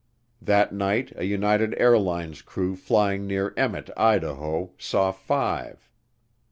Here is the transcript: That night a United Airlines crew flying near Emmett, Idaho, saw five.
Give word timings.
That 0.41 0.73
night 0.73 1.13
a 1.15 1.25
United 1.25 1.75
Airlines 1.77 2.41
crew 2.41 2.75
flying 2.75 3.27
near 3.27 3.53
Emmett, 3.55 3.91
Idaho, 3.95 4.71
saw 4.79 5.11
five. 5.11 5.87